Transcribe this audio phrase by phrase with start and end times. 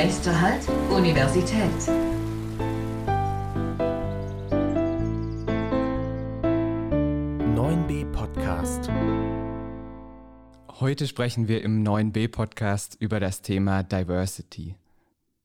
[0.00, 1.72] Nächster Halt, Universität.
[8.12, 8.88] Podcast.
[10.78, 14.76] Heute sprechen wir im 9b Podcast über das Thema Diversity.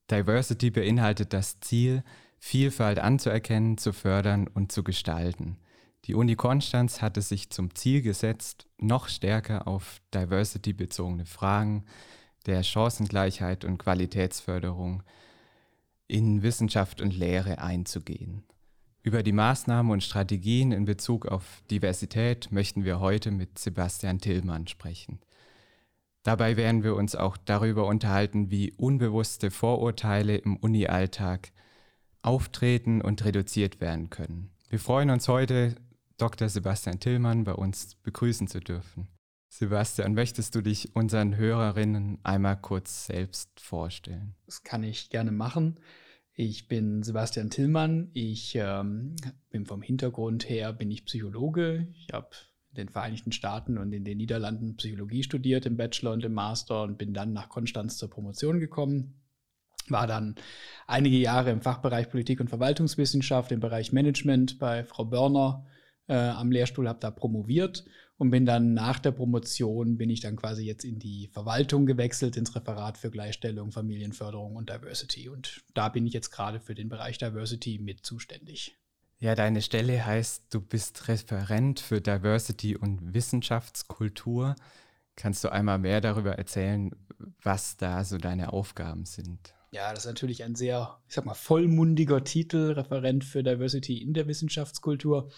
[0.08, 2.04] Diversity beinhaltet das Ziel,
[2.38, 5.56] Vielfalt anzuerkennen, zu fördern und zu gestalten.
[6.04, 11.84] Die Uni Konstanz hat es sich zum Ziel gesetzt, noch stärker auf diversity-bezogene Fragen
[12.46, 15.02] der Chancengleichheit und Qualitätsförderung
[16.06, 18.44] in Wissenschaft und Lehre einzugehen.
[19.02, 24.66] Über die Maßnahmen und Strategien in Bezug auf Diversität möchten wir heute mit Sebastian Tillmann
[24.66, 25.20] sprechen.
[26.22, 31.52] Dabei werden wir uns auch darüber unterhalten, wie unbewusste Vorurteile im Uni-Alltag
[32.22, 34.50] auftreten und reduziert werden können.
[34.70, 35.76] Wir freuen uns heute,
[36.16, 36.48] Dr.
[36.48, 39.08] Sebastian Tillmann bei uns begrüßen zu dürfen.
[39.56, 44.34] Sebastian, möchtest du dich unseren Hörerinnen einmal kurz selbst vorstellen?
[44.46, 45.78] Das kann ich gerne machen.
[46.32, 48.10] Ich bin Sebastian Tillmann.
[48.14, 49.14] Ich ähm,
[49.50, 51.86] bin vom Hintergrund her bin ich Psychologe.
[51.94, 52.30] Ich habe
[52.70, 56.82] in den Vereinigten Staaten und in den Niederlanden Psychologie studiert im Bachelor und im Master
[56.82, 59.22] und bin dann nach Konstanz zur Promotion gekommen.
[59.86, 60.34] War dann
[60.88, 65.64] einige Jahre im Fachbereich Politik und Verwaltungswissenschaft, im Bereich Management bei Frau Börner
[66.08, 67.84] äh, am Lehrstuhl, habe da promoviert
[68.16, 72.36] und bin dann nach der Promotion, bin ich dann quasi jetzt in die Verwaltung gewechselt,
[72.36, 75.28] ins Referat für Gleichstellung, Familienförderung und Diversity.
[75.28, 78.76] Und da bin ich jetzt gerade für den Bereich Diversity mit zuständig.
[79.18, 84.54] Ja, deine Stelle heißt, du bist Referent für Diversity und Wissenschaftskultur.
[85.16, 86.90] Kannst du einmal mehr darüber erzählen,
[87.42, 89.54] was da so deine Aufgaben sind?
[89.70, 94.14] Ja, das ist natürlich ein sehr, ich sag mal, vollmundiger Titel, Referent für Diversity in
[94.14, 95.30] der Wissenschaftskultur.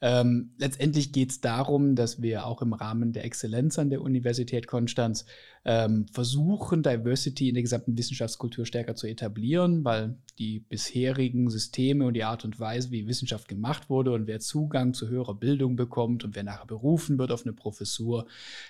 [0.00, 4.68] Ähm, letztendlich geht es darum, dass wir auch im Rahmen der Exzellenz an der Universität
[4.68, 5.24] Konstanz
[5.64, 12.14] ähm, versuchen, Diversity in der gesamten Wissenschaftskultur stärker zu etablieren, weil die bisherigen Systeme und
[12.14, 16.24] die Art und Weise, wie Wissenschaft gemacht wurde und wer Zugang zu höherer Bildung bekommt
[16.24, 18.26] und wer nachher berufen wird auf eine Professur,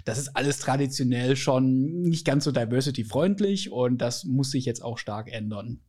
[0.07, 4.97] das ist alles traditionell schon nicht ganz so diversity-freundlich und das muss sich jetzt auch
[4.97, 5.81] stark ändern.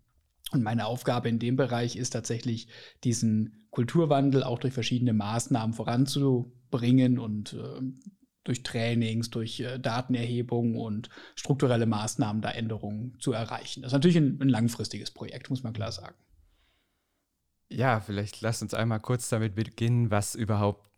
[0.51, 2.67] Und meine Aufgabe in dem Bereich ist tatsächlich,
[3.03, 7.81] diesen Kulturwandel auch durch verschiedene Maßnahmen voranzubringen und äh,
[8.43, 13.81] durch Trainings, durch äh, Datenerhebung und strukturelle Maßnahmen da Änderungen zu erreichen.
[13.83, 16.15] Das ist natürlich ein, ein langfristiges Projekt, muss man klar sagen.
[17.71, 20.89] Ja, vielleicht lass uns einmal kurz damit beginnen, was überhaupt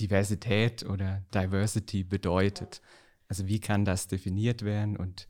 [0.00, 2.80] Diversität oder Diversity bedeutet.
[3.28, 5.28] Also wie kann das definiert werden und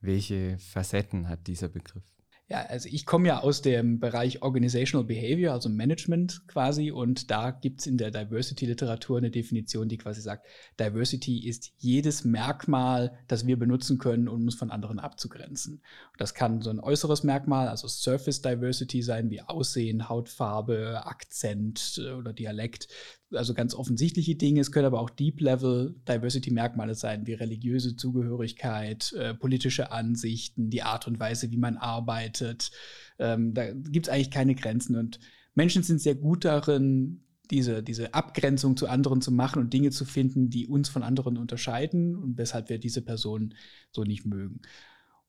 [0.00, 2.13] welche Facetten hat dieser Begriff?
[2.46, 7.50] Ja, also ich komme ja aus dem Bereich Organizational Behavior, also Management quasi, und da
[7.50, 10.46] gibt es in der Diversity-Literatur eine Definition, die quasi sagt,
[10.78, 15.76] Diversity ist jedes Merkmal, das wir benutzen können, um uns von anderen abzugrenzen.
[15.76, 21.98] Und das kann so ein äußeres Merkmal, also Surface Diversity sein, wie Aussehen, Hautfarbe, Akzent
[22.04, 22.88] äh, oder Dialekt
[23.34, 24.60] also ganz offensichtliche Dinge.
[24.60, 31.20] Es können aber auch Deep-Level-Diversity-Merkmale sein, wie religiöse Zugehörigkeit, äh, politische Ansichten, die Art und
[31.20, 32.70] Weise, wie man arbeitet.
[33.18, 34.96] Ähm, da gibt es eigentlich keine Grenzen.
[34.96, 35.20] Und
[35.54, 40.04] Menschen sind sehr gut darin, diese, diese Abgrenzung zu anderen zu machen und Dinge zu
[40.04, 43.54] finden, die uns von anderen unterscheiden und weshalb wir diese Person
[43.90, 44.60] so nicht mögen.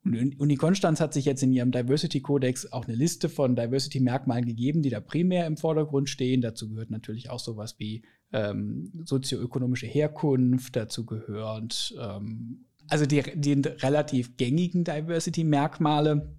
[0.06, 4.46] Und Uni Konstanz hat sich jetzt in ihrem Diversity Codex auch eine Liste von Diversity-Merkmalen
[4.46, 6.42] gegeben, die da primär im Vordergrund stehen.
[6.42, 13.54] Dazu gehört natürlich auch sowas wie ähm, sozioökonomische Herkunft, dazu gehört ähm, also die, die
[13.54, 16.36] relativ gängigen Diversity-Merkmale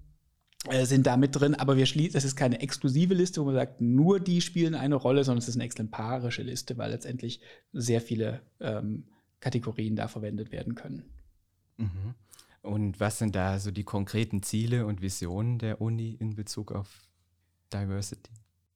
[0.69, 3.55] äh, sind da mit drin, aber wir schließen, das ist keine exklusive Liste, wo man
[3.55, 7.41] sagt, nur die spielen eine Rolle, sondern es ist eine exemplarische Liste, weil letztendlich
[7.73, 9.05] sehr viele ähm,
[9.41, 11.05] Kategorien da verwendet werden können.
[11.77, 12.15] Mhm.
[12.67, 17.09] Und was sind da so die konkreten Ziele und Visionen der Uni in Bezug auf
[17.73, 18.33] Diversity?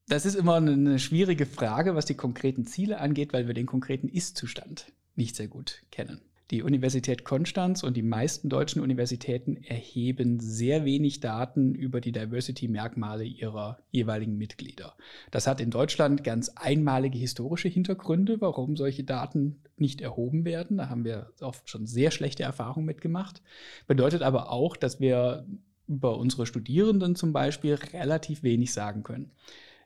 [0.06, 4.08] Das ist immer eine schwierige Frage, was die konkreten Ziele angeht, weil wir den konkreten
[4.08, 6.20] Ist-Zustand nicht sehr gut kennen.
[6.50, 13.22] Die Universität Konstanz und die meisten deutschen Universitäten erheben sehr wenig Daten über die Diversity-Merkmale
[13.22, 14.96] ihrer jeweiligen Mitglieder.
[15.30, 20.78] Das hat in Deutschland ganz einmalige historische Hintergründe, warum solche Daten nicht erhoben werden.
[20.78, 23.42] Da haben wir oft schon sehr schlechte Erfahrungen mitgemacht.
[23.86, 25.46] Bedeutet aber auch, dass wir
[25.86, 29.30] über unsere Studierenden zum Beispiel relativ wenig sagen können.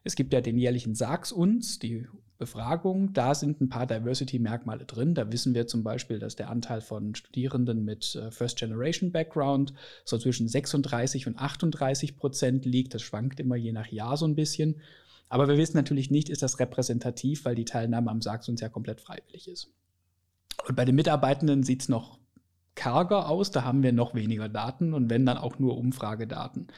[0.02, 2.06] Es gibt ja den jährlichen Sags uns, die
[2.38, 3.12] Befragung.
[3.12, 5.14] Da sind ein paar Diversity-Merkmale drin.
[5.14, 10.48] Da wissen wir zum Beispiel, dass der Anteil von Studierenden mit äh, First-Generation-Background so zwischen
[10.48, 12.94] 36 und 38 Prozent liegt.
[12.94, 14.81] Das schwankt immer je nach Jahr so ein bisschen.
[15.28, 18.69] Aber wir wissen natürlich nicht, ist das repräsentativ, weil die Teilnahme am Sags uns ja
[18.69, 19.72] komplett freiwillig ist.
[20.69, 22.19] Und bei den Mitarbeitenden sieht es noch
[22.75, 26.69] karger aus, da haben wir noch weniger Daten und wenn dann auch nur Umfragedaten.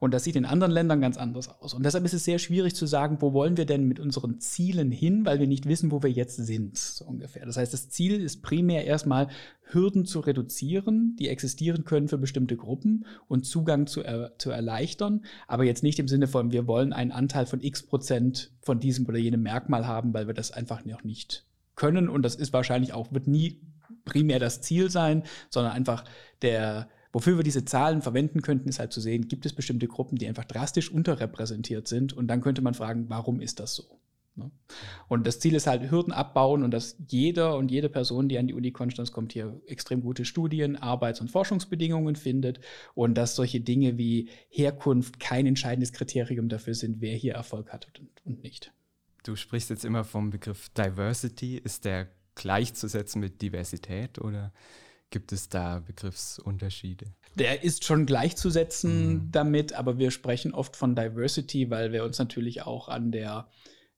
[0.00, 1.74] Und das sieht in anderen Ländern ganz anders aus.
[1.74, 4.90] Und deshalb ist es sehr schwierig zu sagen, wo wollen wir denn mit unseren Zielen
[4.90, 7.44] hin, weil wir nicht wissen, wo wir jetzt sind, so ungefähr.
[7.44, 9.28] Das heißt, das Ziel ist primär erstmal
[9.60, 15.26] Hürden zu reduzieren, die existieren können für bestimmte Gruppen und Zugang zu, er, zu erleichtern,
[15.46, 19.06] aber jetzt nicht im Sinne von, wir wollen einen Anteil von x Prozent von diesem
[19.06, 22.94] oder jenem Merkmal haben, weil wir das einfach noch nicht können und das ist wahrscheinlich
[22.94, 23.60] auch, wird nie
[24.04, 26.04] primär das Ziel sein, sondern einfach
[26.42, 30.16] der, wofür wir diese Zahlen verwenden könnten, ist halt zu sehen, gibt es bestimmte Gruppen,
[30.16, 34.00] die einfach drastisch unterrepräsentiert sind und dann könnte man fragen, warum ist das so?
[34.36, 34.50] Ne?
[35.08, 38.46] Und das Ziel ist halt Hürden abbauen und dass jeder und jede Person, die an
[38.46, 42.60] die Uni Konstanz kommt, hier extrem gute Studien, Arbeits- und Forschungsbedingungen findet
[42.94, 47.88] und dass solche Dinge wie Herkunft kein entscheidendes Kriterium dafür sind, wer hier Erfolg hat
[47.98, 48.72] und, und nicht.
[49.24, 51.56] Du sprichst jetzt immer vom Begriff Diversity.
[51.56, 54.52] Ist der gleichzusetzen mit Diversität oder
[55.10, 57.06] gibt es da Begriffsunterschiede?
[57.36, 59.28] Der ist schon gleichzusetzen mhm.
[59.30, 63.48] damit, aber wir sprechen oft von Diversity, weil wir uns natürlich auch an der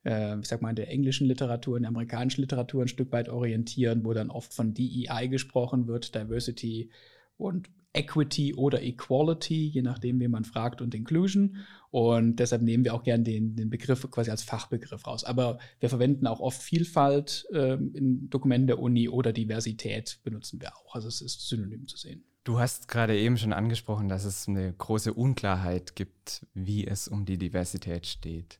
[0.05, 4.05] äh, ich sag mal, der englischen Literatur, in der amerikanischen Literatur ein Stück weit orientieren,
[4.05, 6.91] wo dann oft von DEI gesprochen wird, Diversity
[7.37, 11.56] und Equity oder Equality, je nachdem, wie man fragt, und Inclusion.
[11.91, 15.25] Und deshalb nehmen wir auch gerne den, den Begriff quasi als Fachbegriff raus.
[15.25, 20.75] Aber wir verwenden auch oft Vielfalt äh, in Dokumenten der Uni oder Diversität benutzen wir
[20.77, 20.94] auch.
[20.94, 22.25] Also es ist synonym zu sehen.
[22.44, 27.25] Du hast gerade eben schon angesprochen, dass es eine große Unklarheit gibt, wie es um
[27.25, 28.59] die Diversität steht.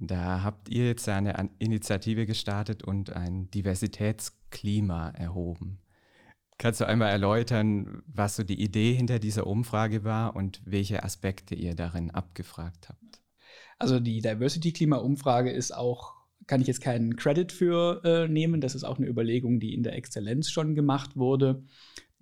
[0.00, 5.78] Da habt ihr jetzt eine Initiative gestartet und ein Diversitätsklima erhoben.
[6.58, 11.54] Kannst du einmal erläutern, was so die Idee hinter dieser Umfrage war und welche Aspekte
[11.54, 13.20] ihr darin abgefragt habt?
[13.78, 16.14] Also die Diversity-Klima-Umfrage ist auch,
[16.46, 18.60] kann ich jetzt keinen Credit für äh, nehmen.
[18.60, 21.64] Das ist auch eine Überlegung, die in der Exzellenz schon gemacht wurde.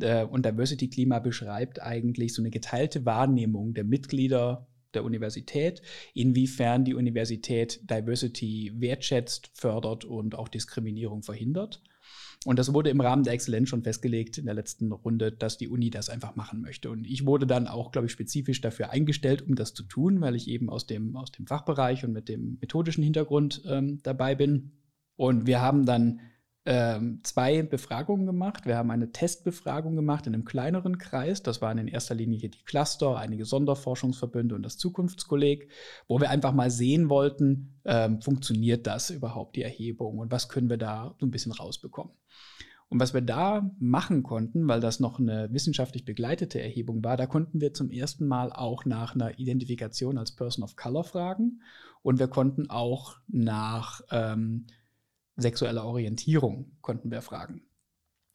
[0.00, 5.82] Äh, und Diversity-Klima beschreibt eigentlich so eine geteilte Wahrnehmung der Mitglieder der Universität,
[6.14, 11.82] inwiefern die Universität Diversity wertschätzt, fördert und auch Diskriminierung verhindert.
[12.44, 15.68] Und das wurde im Rahmen der Exzellenz schon festgelegt in der letzten Runde, dass die
[15.68, 16.90] Uni das einfach machen möchte.
[16.90, 20.34] Und ich wurde dann auch, glaube ich, spezifisch dafür eingestellt, um das zu tun, weil
[20.34, 24.72] ich eben aus dem, aus dem Fachbereich und mit dem methodischen Hintergrund ähm, dabei bin.
[25.14, 26.20] Und wir haben dann
[26.64, 28.66] ähm, zwei Befragungen gemacht.
[28.66, 31.42] Wir haben eine Testbefragung gemacht in einem kleineren Kreis.
[31.42, 35.68] Das waren in erster Linie hier die Cluster, einige Sonderforschungsverbünde und das Zukunftskolleg,
[36.06, 40.70] wo wir einfach mal sehen wollten, ähm, funktioniert das überhaupt, die Erhebung und was können
[40.70, 42.12] wir da so ein bisschen rausbekommen.
[42.88, 47.26] Und was wir da machen konnten, weil das noch eine wissenschaftlich begleitete Erhebung war, da
[47.26, 51.62] konnten wir zum ersten Mal auch nach einer Identifikation als Person of Color fragen
[52.02, 54.66] und wir konnten auch nach ähm,
[55.36, 57.62] sexueller Orientierung konnten wir fragen.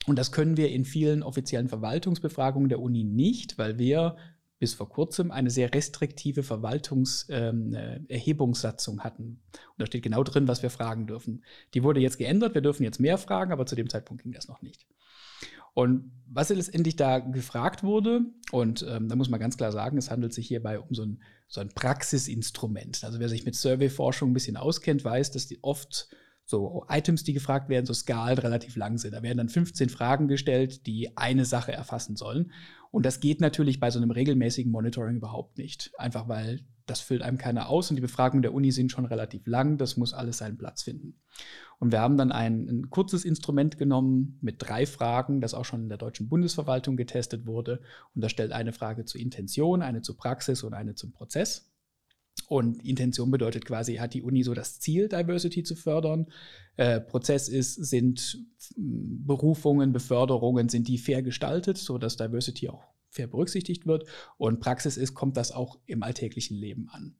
[0.06, 4.16] Und das können wir in vielen offiziellen Verwaltungsbefragungen der Uni nicht, weil wir
[4.60, 9.24] bis vor kurzem eine sehr restriktive Verwaltungserhebungssatzung ähm, äh, hatten.
[9.24, 9.40] Und
[9.78, 11.44] da steht genau drin, was wir fragen dürfen.
[11.74, 14.48] Die wurde jetzt geändert, wir dürfen jetzt mehr fragen, aber zu dem Zeitpunkt ging das
[14.48, 14.88] noch nicht.
[15.74, 18.22] Und was letztendlich da gefragt wurde,
[18.52, 21.22] und ähm, da muss man ganz klar sagen, es handelt sich hierbei um so ein,
[21.48, 23.04] so ein Praxisinstrument.
[23.04, 26.10] Also wer sich mit Surveyforschung ein bisschen auskennt, weiß, dass die oft
[26.48, 29.14] so Items, die gefragt werden, so Skalen relativ lang sind.
[29.14, 32.52] Da werden dann 15 Fragen gestellt, die eine Sache erfassen sollen.
[32.90, 35.92] Und das geht natürlich bei so einem regelmäßigen Monitoring überhaupt nicht.
[35.98, 39.46] Einfach weil das füllt einem keiner aus und die Befragungen der Uni sind schon relativ
[39.46, 39.78] lang.
[39.78, 41.20] Das muss alles seinen Platz finden.
[41.80, 45.84] Und wir haben dann ein, ein kurzes Instrument genommen mit drei Fragen, das auch schon
[45.84, 47.82] in der deutschen Bundesverwaltung getestet wurde.
[48.16, 51.70] Und da stellt eine Frage zur Intention, eine zur Praxis und eine zum Prozess.
[52.48, 56.28] Und Intention bedeutet quasi, hat die Uni so das Ziel, Diversity zu fördern.
[56.78, 58.40] Äh, Prozess ist, sind
[58.78, 64.06] Berufungen, Beförderungen, sind die fair gestaltet, sodass Diversity auch fair berücksichtigt wird.
[64.38, 67.16] Und Praxis ist, kommt das auch im alltäglichen Leben an.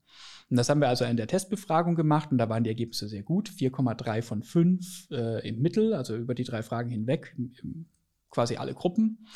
[0.48, 3.22] Und das haben wir also in der Testbefragung gemacht und da waren die Ergebnisse sehr
[3.22, 3.50] gut.
[3.50, 7.86] 4,3 von 5 äh, im Mittel, also über die drei Fragen hinweg, im, im,
[8.30, 9.26] quasi alle Gruppen.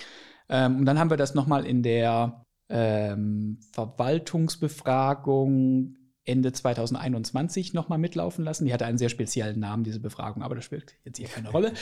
[0.48, 8.44] Ähm, und dann haben wir das nochmal in der ähm, Verwaltungsbefragung Ende 2021 nochmal mitlaufen
[8.44, 8.64] lassen.
[8.64, 11.74] Die hatte einen sehr speziellen Namen, diese Befragung, aber das spielt jetzt hier keine Rolle.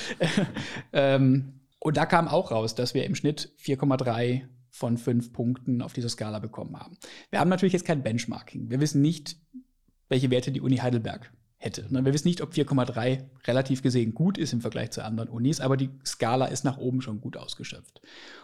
[0.93, 5.93] ähm, und da kam auch raus, dass wir im Schnitt 4,3 von 5 Punkten auf
[5.93, 6.97] dieser Skala bekommen haben.
[7.31, 8.71] Wir haben natürlich jetzt kein Benchmarking.
[8.71, 9.37] Wir wissen nicht,
[10.09, 11.87] welche Werte die Uni Heidelberg hätte.
[11.91, 15.61] Ne, wir wissen nicht, ob 4,3 relativ gesehen gut ist im Vergleich zu anderen Unis,
[15.61, 18.01] aber die Skala ist nach oben schon gut ausgeschöpft.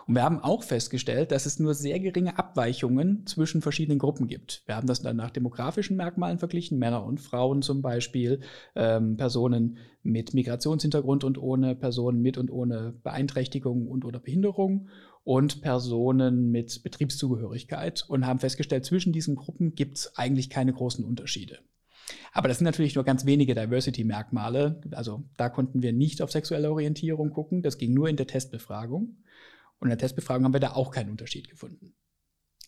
[0.06, 4.62] Und wir haben auch festgestellt, dass es nur sehr geringe Abweichungen zwischen verschiedenen Gruppen gibt.
[4.66, 8.40] Wir haben das dann nach demografischen Merkmalen verglichen, Männer und Frauen zum Beispiel,
[8.74, 14.88] ähm, Personen mit Migrationshintergrund und ohne, Personen mit und ohne Beeinträchtigung und oder Behinderung
[15.24, 21.04] und Personen mit Betriebszugehörigkeit und haben festgestellt, zwischen diesen Gruppen gibt es eigentlich keine großen
[21.04, 21.58] Unterschiede.
[22.32, 24.80] Aber das sind natürlich nur ganz wenige Diversity-Merkmale.
[24.92, 27.62] Also da konnten wir nicht auf sexuelle Orientierung gucken.
[27.62, 29.16] Das ging nur in der Testbefragung.
[29.78, 31.94] Und in der Testbefragung haben wir da auch keinen Unterschied gefunden.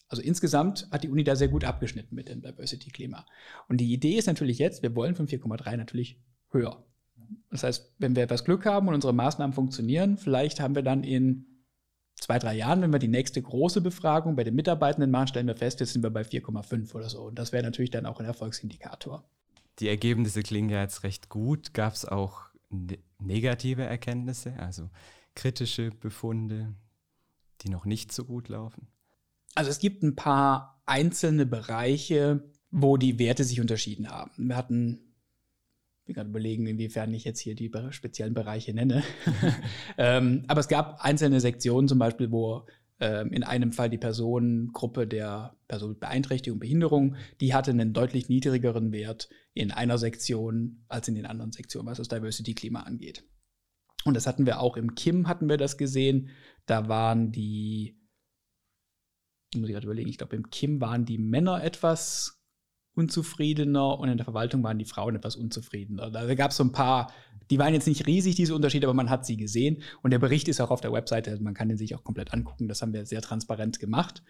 [0.08, 3.26] Also insgesamt hat die Uni da sehr gut abgeschnitten mit dem Diversity-Klima.
[3.68, 6.84] Und die Idee ist natürlich jetzt, wir wollen von 4,3 natürlich höher.
[7.50, 11.04] Das heißt, wenn wir etwas Glück haben und unsere Maßnahmen funktionieren, vielleicht haben wir dann
[11.04, 11.44] in
[12.20, 15.56] zwei, drei Jahren, wenn wir die nächste große Befragung bei den Mitarbeitenden machen, stellen wir
[15.56, 17.22] fest, jetzt sind wir bei 4,5 oder so.
[17.22, 19.24] Und das wäre natürlich dann auch ein Erfolgsindikator.
[19.78, 21.72] Die Ergebnisse klingen ja jetzt recht gut.
[21.74, 24.90] Gab es auch ne negative Erkenntnisse, also
[25.34, 26.74] kritische Befunde,
[27.62, 28.88] die noch nicht so gut laufen?
[29.54, 34.30] Also es gibt ein paar einzelne Bereiche, wo die Werte sich unterschieden haben.
[34.36, 35.07] Wir hatten,
[36.10, 39.02] ich gerade überlegen, inwiefern ich jetzt hier die speziellen Bereiche nenne.
[39.98, 42.66] ähm, aber es gab einzelne Sektionen zum Beispiel, wo
[43.00, 48.28] ähm, in einem Fall die Personengruppe der Person mit Beeinträchtigung, Behinderung, die hatte einen deutlich
[48.28, 53.24] niedrigeren Wert in einer Sektion als in den anderen Sektionen, was das Diversity-Klima angeht.
[54.04, 56.30] Und das hatten wir auch im KIM, hatten wir das gesehen.
[56.66, 58.00] Da waren die,
[59.54, 62.37] muss ich gerade überlegen, ich glaube, im KIM waren die Männer etwas
[62.98, 66.10] unzufriedener und in der Verwaltung waren die Frauen etwas unzufriedener.
[66.10, 67.12] Da gab es so ein paar,
[67.50, 69.82] die waren jetzt nicht riesig, diese Unterschiede, aber man hat sie gesehen.
[70.02, 72.34] Und der Bericht ist auch auf der Webseite, also man kann den sich auch komplett
[72.34, 72.68] angucken.
[72.68, 74.22] Das haben wir sehr transparent gemacht.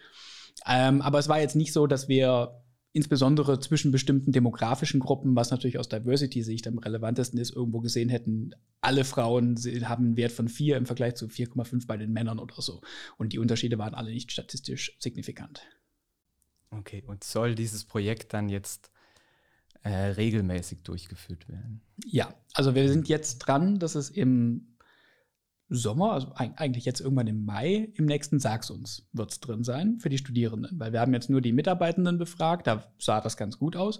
[0.67, 2.61] Ähm, aber es war jetzt nicht so, dass wir
[2.91, 8.51] insbesondere zwischen bestimmten demografischen Gruppen, was natürlich aus Diversity-Sicht am relevantesten ist, irgendwo gesehen hätten,
[8.81, 12.61] alle Frauen haben einen Wert von 4 im Vergleich zu 4,5 bei den Männern oder
[12.61, 12.81] so.
[13.17, 15.61] Und die Unterschiede waren alle nicht statistisch signifikant.
[16.71, 18.91] Okay, und soll dieses Projekt dann jetzt
[19.83, 21.81] äh, regelmäßig durchgeführt werden?
[22.05, 24.75] Ja, also wir sind jetzt dran, dass es im
[25.69, 29.99] Sommer, also eigentlich jetzt irgendwann im Mai, im nächsten Sag's uns, wird es drin sein
[29.99, 30.79] für die Studierenden.
[30.79, 33.99] Weil wir haben jetzt nur die Mitarbeitenden befragt, da sah das ganz gut aus.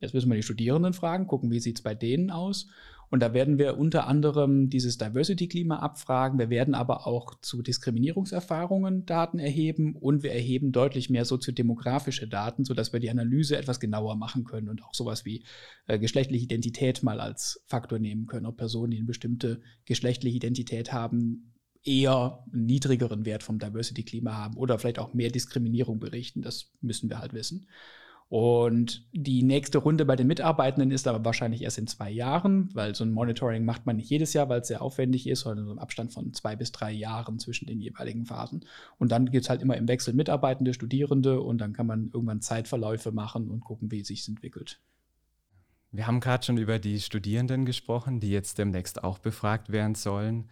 [0.00, 2.66] Jetzt müssen wir die Studierenden fragen, gucken, wie sieht es bei denen aus.
[3.10, 6.38] Und da werden wir unter anderem dieses Diversity-Klima abfragen.
[6.38, 12.64] Wir werden aber auch zu Diskriminierungserfahrungen Daten erheben und wir erheben deutlich mehr soziodemografische Daten,
[12.64, 15.44] sodass wir die Analyse etwas genauer machen können und auch sowas wie
[15.86, 20.92] äh, geschlechtliche Identität mal als Faktor nehmen können, ob Personen, die eine bestimmte geschlechtliche Identität
[20.92, 26.42] haben, eher einen niedrigeren Wert vom Diversity-Klima haben oder vielleicht auch mehr Diskriminierung berichten.
[26.42, 27.66] Das müssen wir halt wissen.
[28.34, 32.92] Und die nächste Runde bei den Mitarbeitenden ist aber wahrscheinlich erst in zwei Jahren, weil
[32.92, 35.70] so ein Monitoring macht man nicht jedes Jahr, weil es sehr aufwendig ist, sondern so
[35.70, 38.64] im Abstand von zwei bis drei Jahren zwischen den jeweiligen Phasen.
[38.98, 42.40] Und dann gibt es halt immer im Wechsel Mitarbeitende, Studierende und dann kann man irgendwann
[42.40, 44.80] Zeitverläufe machen und gucken, wie es sich entwickelt.
[45.92, 50.50] Wir haben gerade schon über die Studierenden gesprochen, die jetzt demnächst auch befragt werden sollen.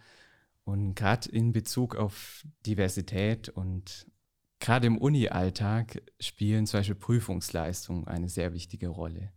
[0.63, 4.07] Und gerade in Bezug auf Diversität und
[4.63, 9.33] Gerade im Uni-Alltag spielen zum Beispiel Prüfungsleistungen eine sehr wichtige Rolle.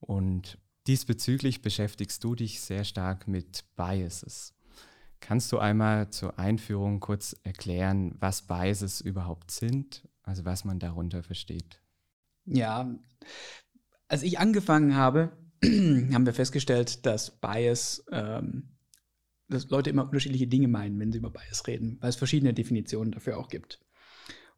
[0.00, 4.52] Und diesbezüglich beschäftigst du dich sehr stark mit Biases.
[5.20, 11.22] Kannst du einmal zur Einführung kurz erklären, was Biases überhaupt sind, also was man darunter
[11.22, 11.80] versteht?
[12.46, 12.92] Ja,
[14.08, 15.30] als ich angefangen habe,
[15.64, 18.70] haben wir festgestellt, dass Bias, ähm,
[19.48, 23.12] dass Leute immer unterschiedliche Dinge meinen, wenn sie über Bias reden, weil es verschiedene Definitionen
[23.12, 23.78] dafür auch gibt.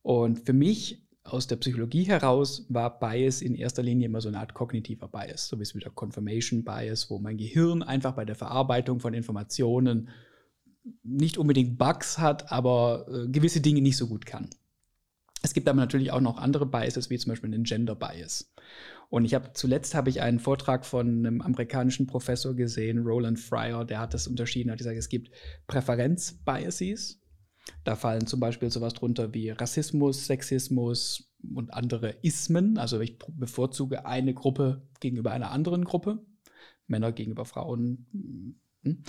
[0.02, 4.40] Und für mich aus der Psychologie heraus war Bias in erster Linie immer so eine
[4.40, 8.34] Art kognitiver Bias, so wie es wieder Confirmation Bias, wo mein Gehirn einfach bei der
[8.34, 10.08] Verarbeitung von Informationen
[11.04, 14.50] nicht unbedingt Bugs hat, aber äh, gewisse Dinge nicht so gut kann.
[15.42, 18.52] Es gibt aber natürlich auch noch andere Biases, wie zum Beispiel den Gender Bias.
[19.08, 23.84] Und ich habe zuletzt habe ich einen Vortrag von einem amerikanischen Professor gesehen, Roland Fryer,
[23.84, 25.30] der hat das unterschieden, hat gesagt, es gibt
[25.66, 27.21] Präferenz-Biases,
[27.84, 32.78] da fallen zum Beispiel sowas drunter wie Rassismus, Sexismus und andere Ismen.
[32.78, 36.24] Also ich bevorzuge eine Gruppe gegenüber einer anderen Gruppe.
[36.86, 38.06] Männer gegenüber Frauen.
[38.12, 39.02] Hm.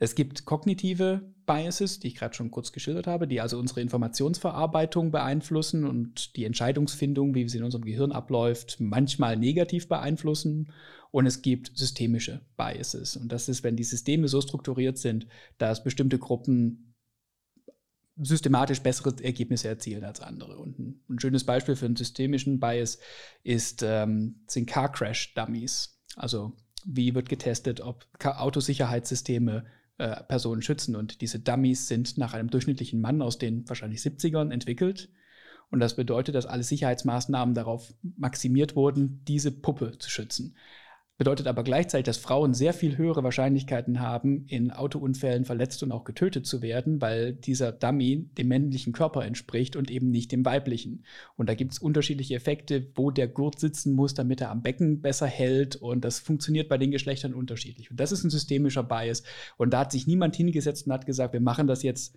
[0.00, 5.12] Es gibt kognitive Biases, die ich gerade schon kurz geschildert habe, die also unsere Informationsverarbeitung
[5.12, 10.72] beeinflussen und die Entscheidungsfindung, wie sie in unserem Gehirn abläuft, manchmal negativ beeinflussen.
[11.12, 13.16] Und es gibt systemische Biases.
[13.16, 15.26] Und das ist, wenn die Systeme so strukturiert sind,
[15.58, 16.89] dass bestimmte Gruppen
[18.22, 20.58] systematisch bessere Ergebnisse erzielen als andere.
[20.58, 22.98] Und ein, ein schönes Beispiel für einen systemischen Bias
[23.42, 25.98] ist, ähm, sind Car Crash Dummies.
[26.16, 29.64] Also wie wird getestet, ob Autosicherheitssysteme
[29.98, 30.96] äh, Personen schützen.
[30.96, 35.10] Und diese Dummies sind nach einem durchschnittlichen Mann aus den wahrscheinlich 70ern entwickelt.
[35.70, 40.56] Und das bedeutet, dass alle Sicherheitsmaßnahmen darauf maximiert wurden, diese Puppe zu schützen.
[41.20, 46.04] Bedeutet aber gleichzeitig, dass Frauen sehr viel höhere Wahrscheinlichkeiten haben, in Autounfällen verletzt und auch
[46.04, 51.04] getötet zu werden, weil dieser Dummy dem männlichen Körper entspricht und eben nicht dem weiblichen.
[51.36, 55.02] Und da gibt es unterschiedliche Effekte, wo der Gurt sitzen muss, damit er am Becken
[55.02, 55.76] besser hält.
[55.76, 57.90] Und das funktioniert bei den Geschlechtern unterschiedlich.
[57.90, 59.22] Und das ist ein systemischer Bias.
[59.58, 62.16] Und da hat sich niemand hingesetzt und hat gesagt, wir machen das jetzt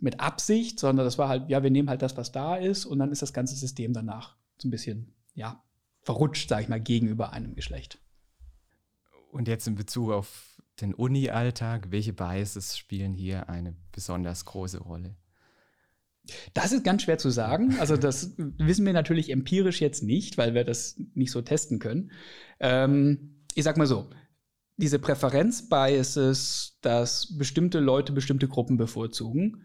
[0.00, 3.00] mit Absicht, sondern das war halt, ja, wir nehmen halt das, was da ist, und
[3.00, 5.62] dann ist das ganze System danach so ein bisschen, ja,
[6.00, 7.98] verrutscht, sage ich mal, gegenüber einem Geschlecht.
[9.30, 15.16] Und jetzt in Bezug auf den Uni-Alltag, welche Biases spielen hier eine besonders große Rolle?
[16.54, 17.76] Das ist ganz schwer zu sagen.
[17.78, 22.12] Also das wissen wir natürlich empirisch jetzt nicht, weil wir das nicht so testen können.
[22.58, 24.10] Ähm, ich sag mal so,
[24.76, 29.62] diese Präferenz-Biases, dass bestimmte Leute bestimmte Gruppen bevorzugen,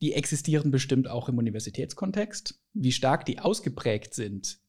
[0.00, 2.60] die existieren bestimmt auch im Universitätskontext.
[2.72, 4.60] Wie stark die ausgeprägt sind,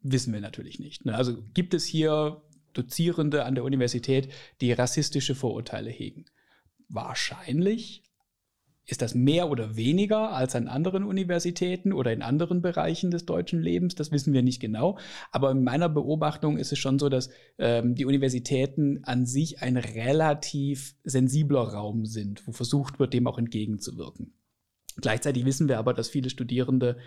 [0.00, 1.04] wissen wir natürlich nicht.
[1.04, 1.14] Ne?
[1.14, 2.42] Also gibt es hier
[2.72, 4.28] Dozierende an der Universität,
[4.60, 6.24] die rassistische Vorurteile hegen.
[6.88, 8.02] Wahrscheinlich
[8.84, 13.62] ist das mehr oder weniger als an anderen Universitäten oder in anderen Bereichen des deutschen
[13.62, 13.94] Lebens?
[13.94, 14.98] Das wissen wir nicht genau.
[15.30, 19.76] Aber in meiner Beobachtung ist es schon so, dass ähm, die Universitäten an sich ein
[19.76, 24.34] relativ sensibler Raum sind, wo versucht wird, dem auch entgegenzuwirken.
[25.00, 26.98] Gleichzeitig wissen wir aber, dass viele Studierende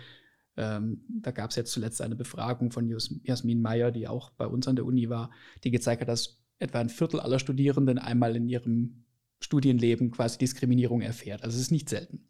[0.56, 2.88] ähm, da gab es jetzt zuletzt eine Befragung von
[3.22, 5.30] Jasmin Meyer, die auch bei uns an der Uni war,
[5.64, 9.04] die gezeigt hat, dass etwa ein Viertel aller Studierenden einmal in ihrem
[9.40, 11.42] Studienleben quasi Diskriminierung erfährt.
[11.42, 12.26] Also es ist nicht selten.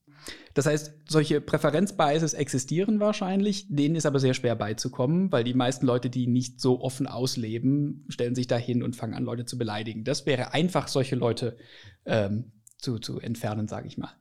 [0.55, 5.87] Das heißt, solche Präferenzbiases existieren wahrscheinlich, denen ist aber sehr schwer beizukommen, weil die meisten
[5.87, 10.03] Leute, die nicht so offen ausleben, stellen sich dahin und fangen an, Leute zu beleidigen.
[10.03, 11.57] Das wäre einfach, solche Leute
[12.07, 14.13] ähm, zu, zu entfernen, sage ich mal.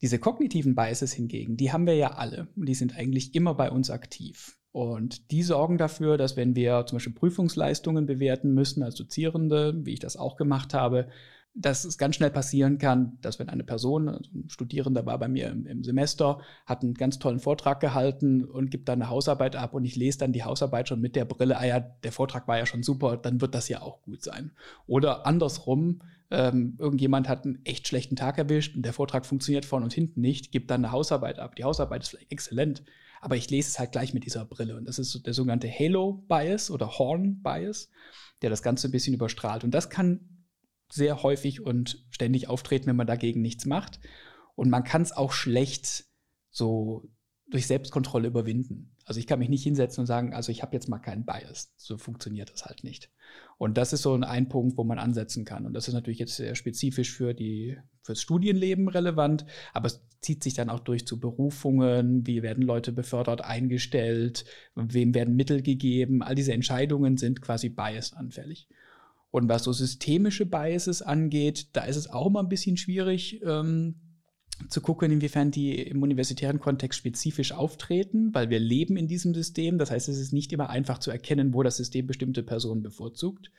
[0.00, 3.70] Diese kognitiven Biases hingegen, die haben wir ja alle und die sind eigentlich immer bei
[3.70, 4.56] uns aktiv.
[4.70, 9.94] Und die sorgen dafür, dass wenn wir zum Beispiel Prüfungsleistungen bewerten müssen als Dozierende, wie
[9.94, 11.08] ich das auch gemacht habe,
[11.54, 15.28] dass es ganz schnell passieren kann, dass wenn eine Person, also ein Studierender war bei
[15.28, 19.56] mir im, im, Semester, hat einen ganz tollen Vortrag gehalten und gibt dann eine Hausarbeit
[19.56, 22.46] ab und ich lese dann die Hausarbeit schon mit der Brille, ah ja, der Vortrag
[22.46, 24.52] war ja schon super, dann wird das ja auch gut sein.
[24.86, 29.84] Oder andersrum, ähm, irgendjemand hat einen echt schlechten Tag erwischt und der Vortrag funktioniert vorne
[29.84, 31.56] und hinten nicht, gibt dann eine Hausarbeit ab.
[31.56, 32.84] Die Hausarbeit ist vielleicht exzellent,
[33.20, 34.76] aber ich lese es halt gleich mit dieser Brille.
[34.76, 37.90] Und das ist der sogenannte Halo-Bias oder Horn-Bias,
[38.42, 39.64] der das Ganze ein bisschen überstrahlt.
[39.64, 40.20] Und das kann
[40.90, 44.00] sehr häufig und ständig auftreten, wenn man dagegen nichts macht.
[44.54, 46.06] Und man kann es auch schlecht
[46.50, 47.08] so
[47.50, 48.94] durch Selbstkontrolle überwinden.
[49.04, 51.72] Also ich kann mich nicht hinsetzen und sagen, also ich habe jetzt mal keinen Bias.
[51.76, 53.10] So funktioniert das halt nicht.
[53.56, 55.64] Und das ist so ein, ein Punkt, wo man ansetzen kann.
[55.64, 60.42] Und das ist natürlich jetzt sehr spezifisch für die, fürs Studienleben relevant, aber es zieht
[60.42, 66.22] sich dann auch durch zu Berufungen, wie werden Leute befördert, eingestellt, wem werden Mittel gegeben.
[66.22, 68.68] All diese Entscheidungen sind quasi bias-anfällig.
[69.30, 73.96] Und was so systemische Biases angeht, da ist es auch immer ein bisschen schwierig, ähm,
[74.68, 79.78] zu gucken, inwiefern die im universitären Kontext spezifisch auftreten, weil wir leben in diesem System.
[79.78, 83.52] Das heißt, es ist nicht immer einfach zu erkennen, wo das System bestimmte Personen bevorzugt.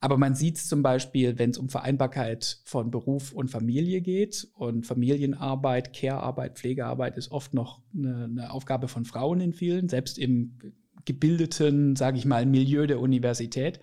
[0.00, 4.46] Aber man sieht es zum Beispiel, wenn es um Vereinbarkeit von Beruf und Familie geht.
[4.54, 10.18] Und Familienarbeit, Care-Arbeit, Pflegearbeit ist oft noch eine, eine Aufgabe von Frauen in vielen, selbst
[10.18, 10.58] im
[11.06, 13.80] gebildeten, sage ich mal, Milieu der Universität.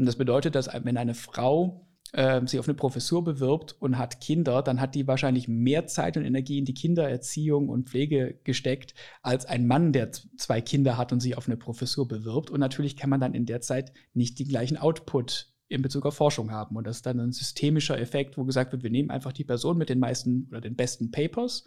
[0.00, 4.22] Und das bedeutet, dass wenn eine Frau äh, sich auf eine Professur bewirbt und hat
[4.22, 8.94] Kinder, dann hat die wahrscheinlich mehr Zeit und Energie in die Kindererziehung und Pflege gesteckt,
[9.20, 12.48] als ein Mann, der zwei Kinder hat und sich auf eine Professur bewirbt.
[12.48, 16.14] Und natürlich kann man dann in der Zeit nicht den gleichen Output in Bezug auf
[16.14, 16.76] Forschung haben.
[16.76, 19.76] Und das ist dann ein systemischer Effekt, wo gesagt wird, wir nehmen einfach die Person
[19.76, 21.66] mit den meisten oder den besten Papers,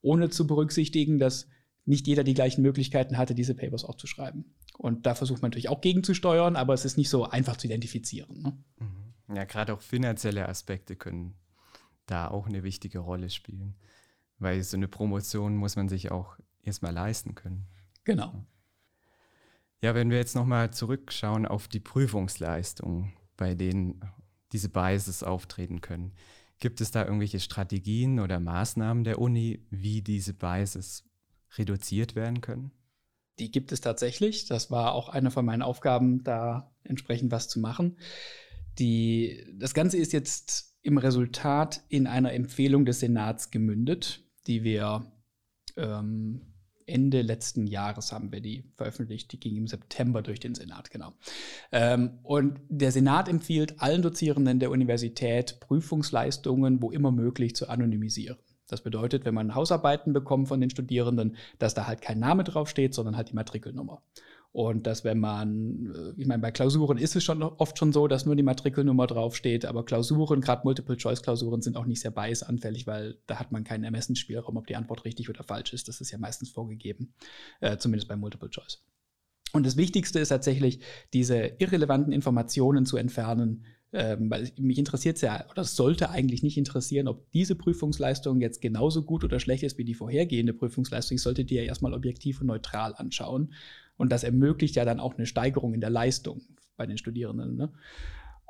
[0.00, 1.48] ohne zu berücksichtigen, dass
[1.84, 4.54] nicht jeder die gleichen Möglichkeiten hatte, diese Papers auch zu schreiben.
[4.78, 8.42] Und da versucht man natürlich auch gegenzusteuern, aber es ist nicht so einfach zu identifizieren.
[8.42, 8.58] Ne?
[8.78, 9.36] Mhm.
[9.36, 11.34] Ja, gerade auch finanzielle Aspekte können
[12.06, 13.76] da auch eine wichtige Rolle spielen.
[14.38, 17.66] Weil so eine Promotion muss man sich auch erstmal leisten können.
[18.04, 18.44] Genau.
[19.80, 24.00] Ja, wenn wir jetzt nochmal zurückschauen auf die Prüfungsleistung, bei denen
[24.52, 26.12] diese Biases auftreten können.
[26.60, 31.04] Gibt es da irgendwelche Strategien oder Maßnahmen der Uni, wie diese Biases
[31.58, 32.72] reduziert werden können?
[33.38, 34.46] Die gibt es tatsächlich.
[34.46, 37.98] Das war auch eine von meinen Aufgaben, da entsprechend was zu machen.
[38.78, 45.12] Die, das Ganze ist jetzt im Resultat in einer Empfehlung des Senats gemündet, die wir
[45.76, 46.54] ähm,
[46.86, 49.32] Ende letzten Jahres haben wir die veröffentlicht.
[49.32, 51.14] Die ging im September durch den Senat, genau.
[51.72, 58.38] Ähm, und der Senat empfiehlt allen Dozierenden der Universität, Prüfungsleistungen, wo immer möglich, zu anonymisieren.
[58.68, 62.94] Das bedeutet, wenn man Hausarbeiten bekommt von den Studierenden, dass da halt kein Name draufsteht,
[62.94, 64.02] sondern halt die Matrikelnummer.
[64.54, 68.06] Und dass wenn man, äh, ich meine, bei Klausuren ist es schon oft schon so,
[68.06, 73.18] dass nur die Matrikelnummer draufsteht, aber Klausuren, gerade Multiple-Choice-Klausuren, sind auch nicht sehr bias-anfällig, weil
[73.26, 75.88] da hat man keinen Ermessensspielraum, ob die Antwort richtig oder falsch ist.
[75.88, 77.14] Das ist ja meistens vorgegeben,
[77.60, 78.84] äh, zumindest bei Multiple-Choice.
[79.52, 80.78] Und das Wichtigste ist tatsächlich,
[81.12, 83.64] diese irrelevanten Informationen zu entfernen,
[83.94, 88.60] ähm, weil mich interessiert es ja, oder sollte eigentlich nicht interessieren, ob diese Prüfungsleistung jetzt
[88.60, 91.14] genauso gut oder schlecht ist wie die vorhergehende Prüfungsleistung.
[91.14, 93.54] Ich sollte die ja erstmal objektiv und neutral anschauen
[93.96, 96.42] und das ermöglicht ja dann auch eine Steigerung in der Leistung
[96.76, 97.56] bei den Studierenden.
[97.56, 97.72] Ne?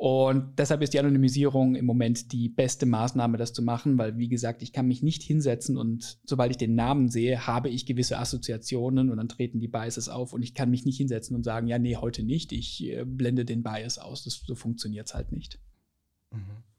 [0.04, 4.28] Und deshalb ist die Anonymisierung im Moment die beste Maßnahme, das zu machen, weil, wie
[4.28, 8.18] gesagt, ich kann mich nicht hinsetzen und sobald ich den Namen sehe, habe ich gewisse
[8.18, 11.68] Assoziationen und dann treten die Biases auf und ich kann mich nicht hinsetzen und sagen,
[11.68, 14.24] ja, nee, heute nicht, ich äh, blende den Bias aus.
[14.24, 15.58] Das, so funktioniert es halt nicht.
[16.30, 16.73] Mhm.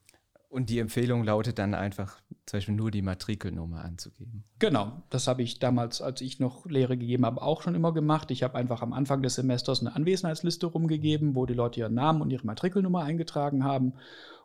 [0.56, 4.46] Und die Empfehlung lautet dann einfach, zum Beispiel nur die Matrikelnummer anzugeben.
[4.58, 8.32] Genau, das habe ich damals, als ich noch Lehre gegeben habe, auch schon immer gemacht.
[8.32, 12.22] Ich habe einfach am Anfang des Semesters eine Anwesenheitsliste rumgegeben, wo die Leute ihren Namen
[12.22, 13.96] und ihre Matrikelnummer eingetragen haben.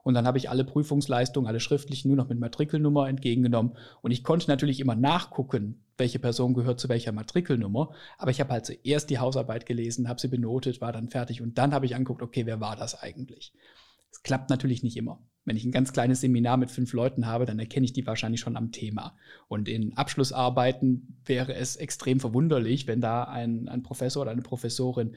[0.02, 3.76] Und dann habe ich alle Prüfungsleistungen, alle schriftlichen nur noch mit Matrikelnummer entgegengenommen.
[4.02, 7.92] Und ich konnte natürlich immer nachgucken, welche Person gehört zu welcher Matrikelnummer.
[8.18, 11.56] Aber ich habe halt zuerst die Hausarbeit gelesen, habe sie benotet, war dann fertig und
[11.56, 13.52] dann habe ich angeguckt, okay, wer war das eigentlich?
[14.22, 15.22] Klappt natürlich nicht immer.
[15.44, 18.40] Wenn ich ein ganz kleines Seminar mit fünf Leuten habe, dann erkenne ich die wahrscheinlich
[18.40, 19.16] schon am Thema.
[19.48, 25.16] Und in Abschlussarbeiten wäre es extrem verwunderlich, wenn da ein, ein Professor oder eine Professorin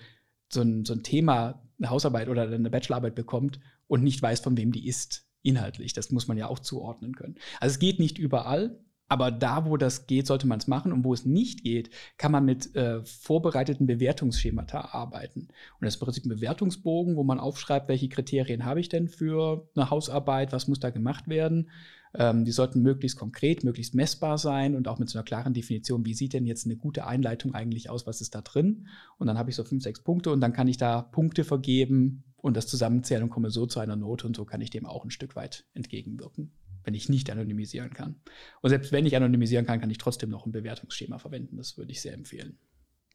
[0.52, 4.56] so ein, so ein Thema, eine Hausarbeit oder eine Bachelorarbeit bekommt und nicht weiß, von
[4.56, 5.94] wem die ist, inhaltlich.
[5.94, 7.36] Das muss man ja auch zuordnen können.
[7.60, 8.80] Also es geht nicht überall,
[9.14, 10.92] aber da, wo das geht, sollte man es machen.
[10.92, 15.42] Und wo es nicht geht, kann man mit äh, vorbereiteten Bewertungsschemata arbeiten.
[15.42, 19.08] Und das ist im Prinzip ein Bewertungsbogen, wo man aufschreibt, welche Kriterien habe ich denn
[19.08, 21.70] für eine Hausarbeit, was muss da gemacht werden.
[22.16, 26.08] Ähm, die sollten möglichst konkret, möglichst messbar sein und auch mit so einer klaren Definition,
[26.08, 28.88] wie sieht denn jetzt eine gute Einleitung eigentlich aus, was ist da drin.
[29.20, 32.24] Und dann habe ich so fünf, sechs Punkte und dann kann ich da Punkte vergeben
[32.38, 35.06] und das zusammenzählen und komme so zu einer Note und so kann ich dem auch
[35.06, 36.52] ein Stück weit entgegenwirken
[36.84, 38.16] wenn ich nicht anonymisieren kann.
[38.62, 41.58] Und selbst wenn ich anonymisieren kann, kann ich trotzdem noch ein Bewertungsschema verwenden.
[41.58, 42.58] Das würde ich sehr empfehlen.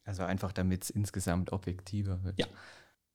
[0.04, 2.38] Also einfach, damit es insgesamt objektiver wird.
[2.38, 2.46] Ja.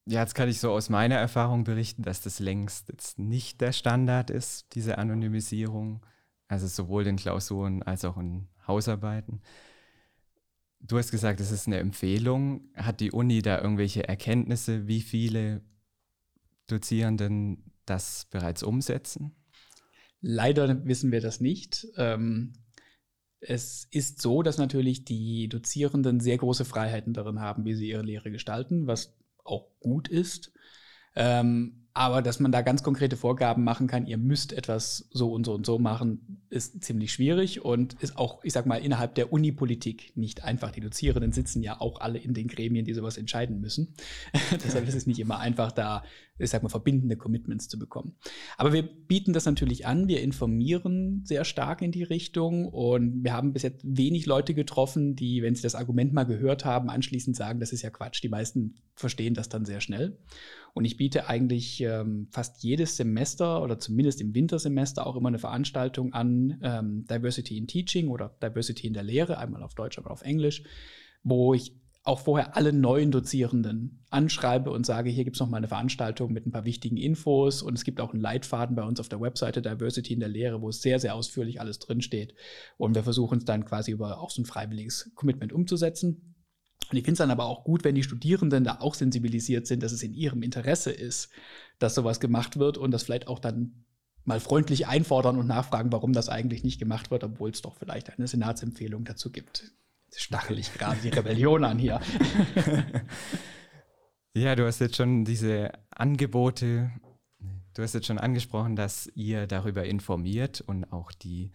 [0.06, 3.72] Ja, jetzt kann ich so aus meiner Erfahrung berichten, dass das längst jetzt nicht der
[3.72, 6.04] Standard ist, diese Anonymisierung.
[6.46, 9.40] Also sowohl in Klausuren als auch in Hausarbeiten.
[10.80, 12.68] Du hast gesagt, es ist eine Empfehlung.
[12.74, 15.62] Hat die Uni da irgendwelche Erkenntnisse, wie viele
[16.66, 19.34] Dozierenden das bereits umsetzen?
[20.26, 21.86] Leider wissen wir das nicht.
[21.98, 22.54] Ähm,
[23.40, 28.02] es ist so, dass natürlich die Dozierenden sehr große Freiheiten darin haben, wie sie ihre
[28.02, 30.50] Lehre gestalten, was auch gut ist.
[31.14, 35.46] Ähm, aber dass man da ganz konkrete Vorgaben machen kann, ihr müsst etwas so und
[35.46, 39.32] so und so machen, ist ziemlich schwierig und ist auch, ich sag mal, innerhalb der
[39.32, 40.72] Unipolitik nicht einfach.
[40.72, 43.94] Die Dozierenden sitzen ja auch alle in den Gremien, die sowas entscheiden müssen.
[44.64, 46.02] Deshalb ist es nicht immer einfach, da,
[46.36, 48.16] ich sag mal, verbindende Commitments zu bekommen.
[48.56, 53.32] Aber wir bieten das natürlich an, wir informieren sehr stark in die Richtung und wir
[53.32, 57.36] haben bis jetzt wenig Leute getroffen, die, wenn sie das Argument mal gehört haben, anschließend
[57.36, 58.20] sagen, das ist ja Quatsch.
[58.20, 60.18] Die meisten verstehen das dann sehr schnell.
[60.74, 65.38] Und ich biete eigentlich ähm, fast jedes Semester oder zumindest im Wintersemester auch immer eine
[65.38, 70.12] Veranstaltung an, ähm, Diversity in Teaching oder Diversity in der Lehre, einmal auf Deutsch, einmal
[70.12, 70.64] auf Englisch,
[71.22, 75.68] wo ich auch vorher alle neuen Dozierenden anschreibe und sage, hier gibt es mal eine
[75.68, 79.08] Veranstaltung mit ein paar wichtigen Infos und es gibt auch einen Leitfaden bei uns auf
[79.08, 82.34] der Webseite Diversity in der Lehre, wo es sehr, sehr ausführlich alles drinsteht.
[82.76, 86.33] Und wir versuchen es dann quasi über auch so ein freiwilliges Commitment umzusetzen.
[86.90, 89.82] Und ich finde es dann aber auch gut, wenn die Studierenden da auch sensibilisiert sind,
[89.82, 91.30] dass es in ihrem Interesse ist,
[91.78, 93.84] dass sowas gemacht wird und das vielleicht auch dann
[94.24, 98.10] mal freundlich einfordern und nachfragen, warum das eigentlich nicht gemacht wird, obwohl es doch vielleicht
[98.16, 99.72] eine Senatsempfehlung dazu gibt.
[100.16, 102.00] Stachel ich gerade die Rebellion an hier.
[104.34, 106.92] ja, du hast jetzt schon diese Angebote,
[107.74, 111.50] du hast jetzt schon angesprochen, dass ihr darüber informiert und auch die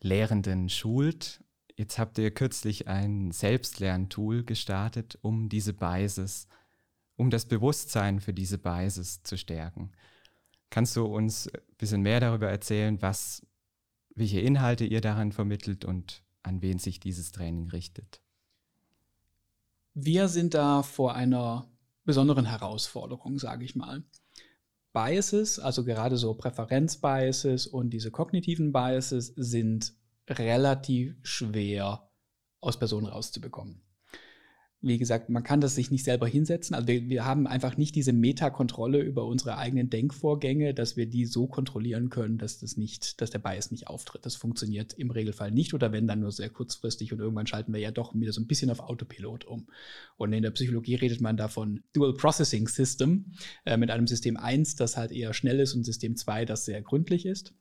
[0.00, 1.43] Lehrenden schult.
[1.76, 6.46] Jetzt habt ihr kürzlich ein Selbstlerntool gestartet, um diese Biases,
[7.16, 9.90] um das Bewusstsein für diese Biases zu stärken.
[10.70, 13.44] Kannst du uns ein bisschen mehr darüber erzählen, was,
[14.14, 18.20] welche Inhalte ihr daran vermittelt und an wen sich dieses Training richtet?
[19.94, 21.68] Wir sind da vor einer
[22.04, 24.04] besonderen Herausforderung, sage ich mal.
[24.92, 29.94] Biases, also gerade so Präferenzbiases und diese kognitiven Biases sind
[30.28, 32.10] relativ schwer
[32.60, 33.84] aus Personen rauszubekommen
[34.86, 36.74] wie gesagt, man kann das sich nicht selber hinsetzen.
[36.74, 41.24] Also wir, wir haben einfach nicht diese Metakontrolle über unsere eigenen Denkvorgänge, dass wir die
[41.24, 44.26] so kontrollieren können, dass das nicht, dass der Bias nicht auftritt.
[44.26, 47.80] Das funktioniert im Regelfall nicht oder wenn dann nur sehr kurzfristig und irgendwann schalten wir
[47.80, 49.68] ja doch wieder so ein bisschen auf Autopilot um.
[50.18, 53.32] Und in der Psychologie redet man davon Dual Processing System
[53.64, 56.82] äh, mit einem System 1, das halt eher schnell ist und System 2, das sehr
[56.82, 57.54] gründlich ist.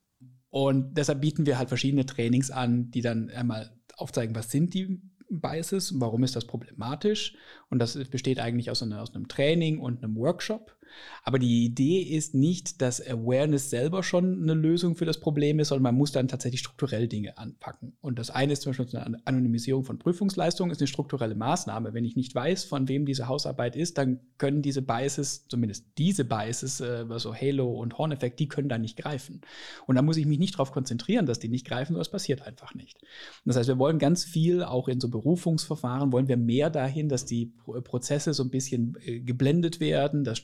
[0.54, 5.02] Und deshalb bieten wir halt verschiedene Trainings an, die dann einmal aufzeigen, was sind die
[5.28, 6.00] Biases.
[6.00, 7.36] Warum ist das problematisch?
[7.72, 10.78] Und das besteht eigentlich aus, einer, aus einem Training und einem Workshop.
[11.24, 15.70] Aber die Idee ist nicht, dass Awareness selber schon eine Lösung für das Problem ist,
[15.70, 17.94] sondern man muss dann tatsächlich strukturell Dinge anpacken.
[18.02, 21.94] Und das eine ist zum Beispiel eine Anonymisierung von Prüfungsleistungen, ist eine strukturelle Maßnahme.
[21.94, 26.26] Wenn ich nicht weiß, von wem diese Hausarbeit ist, dann können diese Biases, zumindest diese
[26.26, 29.42] Biases, äh, so Halo und Horn-Effekt, die können da nicht greifen.
[29.88, 32.42] Und da muss ich mich nicht darauf konzentrieren, dass die nicht greifen, sondern es passiert
[32.42, 33.00] einfach nicht.
[33.46, 37.26] Das heißt, wir wollen ganz viel, auch in so Berufungsverfahren, wollen wir mehr dahin, dass
[37.26, 37.54] die
[37.84, 40.44] Prozesse so ein bisschen äh, geblendet werden, dass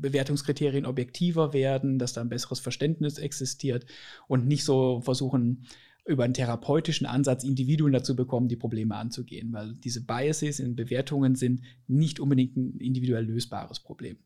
[0.00, 3.86] Bewertungskriterien objektiver werden, dass da ein besseres Verständnis existiert
[4.28, 5.66] und nicht so versuchen,
[6.04, 11.36] über einen therapeutischen Ansatz Individuen dazu bekommen, die Probleme anzugehen, weil diese Biases in Bewertungen
[11.36, 14.16] sind nicht unbedingt ein individuell lösbares Problem.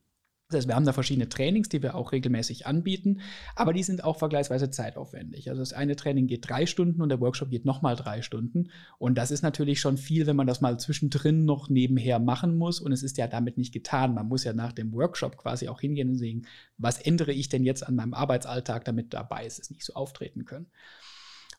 [0.48, 3.20] Das heißt, wir haben da verschiedene Trainings, die wir auch regelmäßig anbieten,
[3.56, 5.50] aber die sind auch vergleichsweise zeitaufwendig.
[5.50, 8.70] Also das eine Training geht drei Stunden und der Workshop geht nochmal drei Stunden.
[8.98, 12.78] Und das ist natürlich schon viel, wenn man das mal zwischendrin noch nebenher machen muss.
[12.78, 14.14] Und es ist ja damit nicht getan.
[14.14, 16.46] Man muss ja nach dem Workshop quasi auch hingehen und sehen,
[16.78, 20.44] was ändere ich denn jetzt an meinem Arbeitsalltag, damit dabei ist, es nicht so auftreten
[20.44, 20.66] können.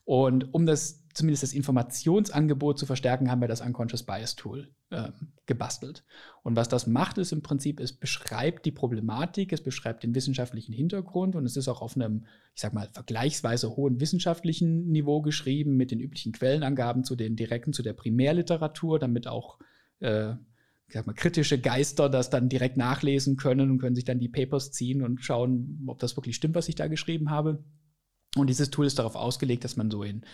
[0.08, 5.10] Und um das zumindest das Informationsangebot zu verstärken, haben wir das Unconscious Bias Tool äh,
[5.44, 6.02] gebastelt.
[6.42, 10.72] Und was das macht, ist im Prinzip, es beschreibt die Problematik, es beschreibt den wissenschaftlichen
[10.72, 15.76] Hintergrund und es ist auch auf einem, ich sag mal, vergleichsweise hohen wissenschaftlichen Niveau geschrieben
[15.76, 19.58] mit den üblichen Quellenangaben zu den direkten, zu der Primärliteratur, damit auch
[20.00, 20.30] äh,
[20.86, 24.30] ich sag mal, kritische Geister das dann direkt nachlesen können und können sich dann die
[24.30, 27.62] Papers ziehen und schauen, ob das wirklich stimmt, was ich da geschrieben habe.
[28.36, 30.24] Und dieses Tool ist darauf ausgelegt, dass man so in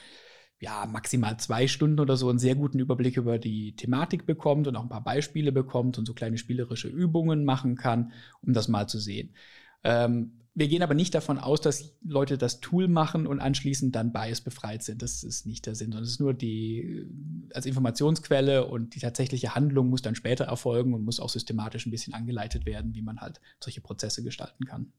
[0.61, 4.77] ja, maximal zwei Stunden oder so einen sehr guten Überblick über die Thematik bekommt und
[4.77, 8.89] auch ein paar Beispiele bekommt und so kleine spielerische Übungen machen kann, um das mal
[8.89, 9.35] zu sehen.
[9.83, 14.13] Ähm, wir gehen aber nicht davon aus, dass Leute das Tool machen und anschließend dann
[14.13, 15.03] Bias befreit sind.
[15.03, 17.09] Das ist nicht der Sinn, sondern es ist nur die
[17.53, 21.91] als Informationsquelle und die tatsächliche Handlung muss dann später erfolgen und muss auch systematisch ein
[21.91, 24.93] bisschen angeleitet werden, wie man halt solche Prozesse gestalten kann.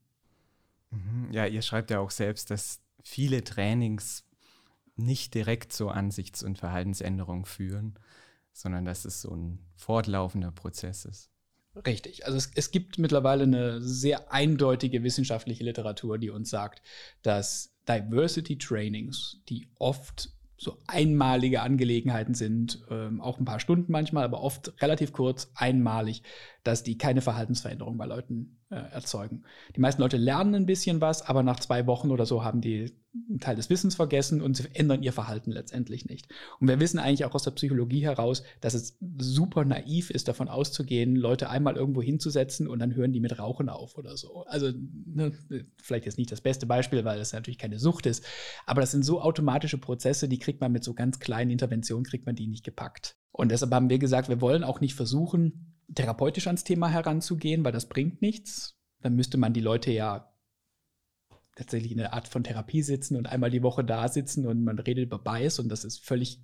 [0.90, 1.32] Mhm.
[1.32, 4.24] Ja, ihr schreibt ja auch selbst, dass viele Trainings
[4.96, 7.94] nicht direkt zur Ansichts- und Verhaltensänderung führen,
[8.52, 11.30] sondern dass es so ein fortlaufender Prozess ist.
[11.86, 12.26] Richtig.
[12.26, 16.82] Also es, es, gibt mittlerweile eine sehr eindeutige wissenschaftliche Literatur, die uns sagt,
[17.22, 24.24] dass Diversity Trainings, die oft so einmalige Angelegenheiten sind, ähm, auch ein paar Stunden manchmal,
[24.24, 26.22] aber oft relativ kurz, einmalig,
[26.66, 29.44] dass die keine Verhaltensveränderung bei Leuten äh, erzeugen.
[29.76, 32.92] Die meisten Leute lernen ein bisschen was, aber nach zwei Wochen oder so haben die
[33.30, 36.28] einen Teil des Wissens vergessen und sie ändern ihr Verhalten letztendlich nicht.
[36.58, 40.48] Und wir wissen eigentlich auch aus der Psychologie heraus, dass es super naiv ist, davon
[40.48, 44.44] auszugehen, Leute einmal irgendwo hinzusetzen und dann hören die mit Rauchen auf oder so.
[44.46, 44.72] Also
[45.06, 45.32] ne,
[45.80, 48.24] vielleicht jetzt nicht das beste Beispiel, weil das natürlich keine Sucht ist,
[48.66, 52.26] aber das sind so automatische Prozesse, die kriegt man mit so ganz kleinen Interventionen, kriegt
[52.26, 53.16] man die nicht gepackt.
[53.32, 57.72] Und deshalb haben wir gesagt, wir wollen auch nicht versuchen, therapeutisch ans Thema heranzugehen, weil
[57.72, 58.78] das bringt nichts.
[59.02, 60.32] Dann müsste man die Leute ja
[61.56, 64.78] tatsächlich in einer Art von Therapie sitzen und einmal die Woche da sitzen und man
[64.78, 66.42] redet über Bias und das ist völlig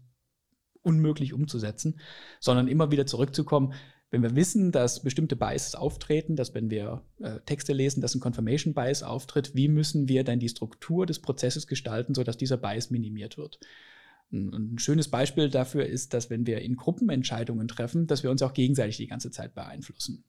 [0.82, 2.00] unmöglich umzusetzen,
[2.40, 3.74] sondern immer wieder zurückzukommen,
[4.10, 8.20] wenn wir wissen, dass bestimmte Biases auftreten, dass wenn wir äh, Texte lesen, dass ein
[8.20, 12.90] Confirmation Bias auftritt, wie müssen wir dann die Struktur des Prozesses gestalten, sodass dieser Bias
[12.90, 13.58] minimiert wird?
[14.32, 18.42] Ein schönes Beispiel dafür ist, dass wenn wir in Gruppen Entscheidungen treffen, dass wir uns
[18.42, 20.24] auch gegenseitig die ganze Zeit beeinflussen.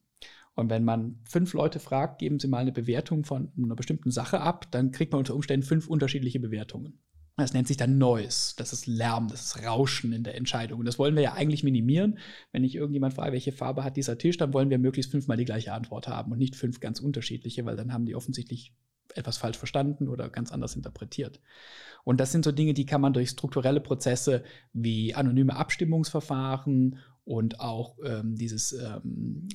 [0.55, 4.41] Und wenn man fünf Leute fragt, geben sie mal eine Bewertung von einer bestimmten Sache
[4.41, 6.99] ab, dann kriegt man unter Umständen fünf unterschiedliche Bewertungen.
[7.37, 8.53] Das nennt sich dann Noise.
[8.57, 10.79] Das ist Lärm, das ist Rauschen in der Entscheidung.
[10.79, 12.19] Und das wollen wir ja eigentlich minimieren.
[12.51, 15.45] Wenn ich irgendjemand frage, welche Farbe hat dieser Tisch, dann wollen wir möglichst fünfmal die
[15.45, 18.73] gleiche Antwort haben und nicht fünf ganz unterschiedliche, weil dann haben die offensichtlich
[19.15, 21.39] etwas falsch verstanden oder ganz anders interpretiert.
[22.03, 27.61] Und das sind so Dinge, die kann man durch strukturelle Prozesse wie anonyme Abstimmungsverfahren und
[27.61, 29.47] auch ähm, dieses ähm,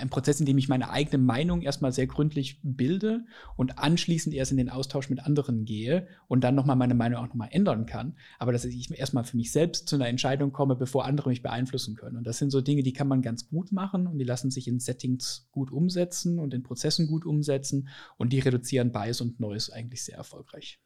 [0.00, 3.24] ein, Prozess, in dem ich meine eigene Meinung erstmal sehr gründlich bilde
[3.56, 7.28] und anschließend erst in den Austausch mit anderen gehe und dann nochmal meine Meinung auch
[7.28, 8.16] nochmal ändern kann.
[8.40, 11.94] Aber dass ich erstmal für mich selbst zu einer Entscheidung komme, bevor andere mich beeinflussen
[11.94, 12.16] können.
[12.16, 14.66] Und das sind so Dinge, die kann man ganz gut machen und die lassen sich
[14.66, 19.70] in Settings gut umsetzen und in Prozessen gut umsetzen und die reduzieren Bias und Neues
[19.70, 20.80] eigentlich sehr erfolgreich.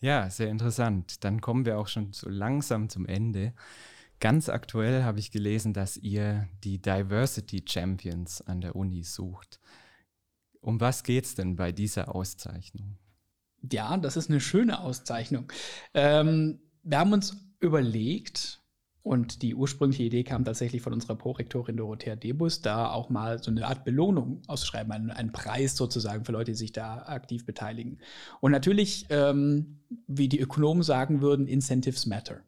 [0.00, 1.22] Ja, sehr interessant.
[1.24, 3.52] Dann kommen wir auch schon so langsam zum Ende.
[4.20, 9.60] Ganz aktuell habe ich gelesen, dass ihr die Diversity Champions an der Uni sucht.
[10.60, 12.98] Um was geht es denn bei dieser Auszeichnung?
[13.70, 15.50] Ja, das ist eine schöne Auszeichnung.
[15.94, 18.60] Ähm, wir haben uns überlegt,
[19.02, 23.50] und die ursprüngliche Idee kam tatsächlich von unserer Prorektorin Dorothea Debus, da auch mal so
[23.50, 27.98] eine Art Belohnung auszuschreiben, einen, einen Preis sozusagen für Leute, die sich da aktiv beteiligen.
[28.40, 32.42] Und natürlich, ähm, wie die Ökonomen sagen würden, Incentives matter.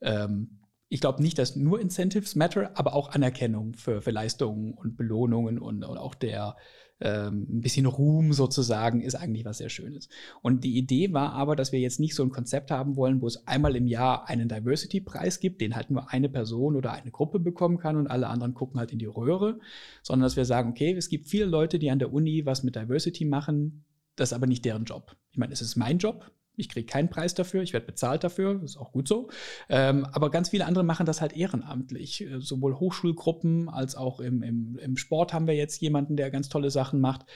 [0.00, 0.57] Ähm,
[0.88, 5.58] ich glaube nicht, dass nur Incentives matter, aber auch Anerkennung für, für Leistungen und Belohnungen
[5.58, 6.56] und, und auch der,
[7.00, 10.08] ähm, ein bisschen Ruhm sozusagen ist eigentlich was sehr Schönes.
[10.42, 13.26] Und die Idee war aber, dass wir jetzt nicht so ein Konzept haben wollen, wo
[13.26, 17.38] es einmal im Jahr einen Diversity-Preis gibt, den halt nur eine Person oder eine Gruppe
[17.38, 19.60] bekommen kann und alle anderen gucken halt in die Röhre,
[20.02, 22.74] sondern dass wir sagen, okay, es gibt viele Leute, die an der Uni was mit
[22.74, 23.84] Diversity machen,
[24.16, 25.16] das ist aber nicht deren Job.
[25.30, 28.62] Ich meine, es ist mein Job, ich kriege keinen Preis dafür, ich werde bezahlt dafür,
[28.62, 29.30] ist auch gut so.
[29.68, 32.22] Ähm, aber ganz viele andere machen das halt ehrenamtlich.
[32.22, 36.48] Äh, sowohl Hochschulgruppen als auch im, im, im, Sport haben wir jetzt jemanden, der ganz
[36.48, 37.26] tolle Sachen macht.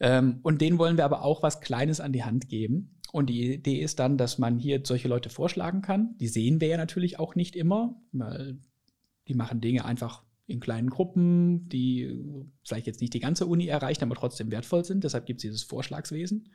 [0.00, 2.96] Ähm, und denen wollen wir aber auch was Kleines an die Hand geben.
[3.12, 6.16] Und die Idee ist dann, dass man hier solche Leute vorschlagen kann.
[6.18, 8.58] Die sehen wir ja natürlich auch nicht immer, weil
[9.28, 12.18] die machen Dinge einfach in kleinen Gruppen, die
[12.64, 15.04] vielleicht jetzt nicht die ganze Uni erreichen, aber trotzdem wertvoll sind.
[15.04, 16.48] Deshalb gibt es dieses Vorschlagswesen.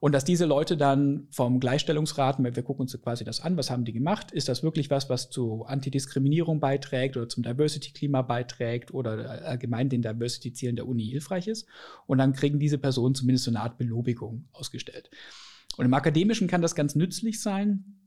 [0.00, 3.84] Und dass diese Leute dann vom Gleichstellungsrat, wir gucken uns quasi das an, was haben
[3.84, 4.32] die gemacht?
[4.32, 10.00] Ist das wirklich was, was zu Antidiskriminierung beiträgt oder zum Diversity-Klima beiträgt oder allgemein den
[10.00, 11.66] Diversity-Zielen der Uni hilfreich ist?
[12.06, 15.10] Und dann kriegen diese Personen zumindest so eine Art Belobigung ausgestellt.
[15.76, 17.99] Und im Akademischen kann das ganz nützlich sein,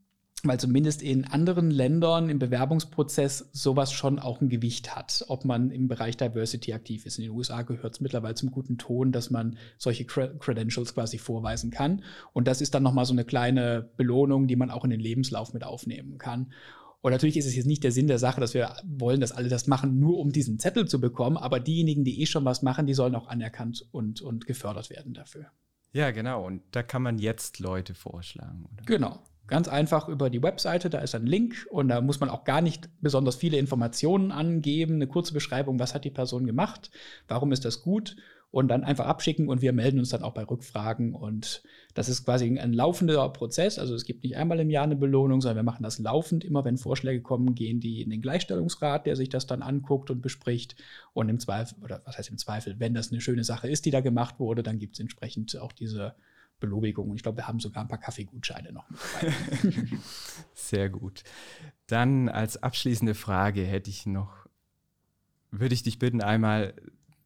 [0.46, 5.72] weil zumindest in anderen Ländern im Bewerbungsprozess sowas schon auch ein Gewicht hat, ob man
[5.72, 7.18] im Bereich Diversity aktiv ist.
[7.18, 11.72] In den USA gehört es mittlerweile zum guten Ton, dass man solche Credentials quasi vorweisen
[11.72, 12.04] kann.
[12.34, 15.54] Und das ist dann nochmal so eine kleine Belohnung, die man auch in den Lebenslauf
[15.54, 16.52] mit aufnehmen kann.
[17.00, 19.48] Und natürlich ist es jetzt nicht der Sinn der Sache, dass wir wollen, dass alle
[19.48, 21.38] das machen, nur um diesen Zettel zu bekommen.
[21.38, 25.14] Aber diejenigen, die eh schon was machen, die sollen auch anerkannt und, und gefördert werden
[25.14, 25.46] dafür.
[25.94, 26.46] Ja, genau.
[26.46, 28.66] Und da kann man jetzt Leute vorschlagen.
[28.74, 28.84] Oder?
[28.86, 29.20] Genau.
[29.48, 32.62] Ganz einfach über die Webseite, da ist ein Link und da muss man auch gar
[32.62, 36.92] nicht besonders viele Informationen angeben, eine kurze Beschreibung, was hat die Person gemacht,
[37.28, 38.16] warum ist das gut
[38.52, 42.24] und dann einfach abschicken und wir melden uns dann auch bei Rückfragen und das ist
[42.24, 45.64] quasi ein laufender Prozess, also es gibt nicht einmal im Jahr eine Belohnung, sondern wir
[45.64, 49.46] machen das laufend, immer wenn Vorschläge kommen, gehen die in den Gleichstellungsrat, der sich das
[49.46, 50.76] dann anguckt und bespricht
[51.14, 53.92] und im Zweifel, oder was heißt im Zweifel, wenn das eine schöne Sache ist, die
[53.92, 56.14] da gemacht wurde, dann gibt es entsprechend auch diese
[56.64, 57.10] Belobigung.
[57.10, 58.86] Und ich glaube, wir haben sogar ein paar Kaffeegutscheine noch.
[60.54, 61.24] Sehr gut.
[61.88, 64.48] Dann als abschließende Frage hätte ich noch,
[65.52, 66.74] würde ich dich bitten, einmal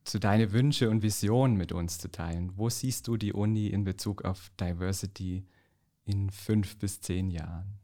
[0.04, 2.54] zu deine Wünsche und Visionen mit uns zu teilen.
[2.56, 5.46] Wo siehst du die Uni in Bezug auf Diversity
[6.06, 7.78] in fünf bis zehn Jahren?